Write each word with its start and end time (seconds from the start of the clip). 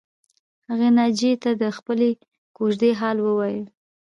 هغې 0.69 0.89
ناجیې 0.97 1.31
ته 1.43 1.51
د 1.61 1.63
خپلې 1.77 2.09
کوژدې 2.57 2.91
حال 2.99 3.17
ووایه 3.21 3.63